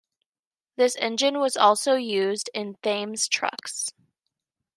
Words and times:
This 0.77 0.95
engine 0.95 1.37
was 1.39 1.55
also 1.55 1.93
used 1.93 2.49
in 2.55 2.73
Thames 2.81 3.27
trucks. 3.27 3.93